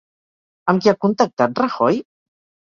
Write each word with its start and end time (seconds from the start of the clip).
Amb 0.73 0.81
qui 0.85 0.91
ha 0.91 0.95
contactat 1.05 1.63
Rajoy? 1.65 2.01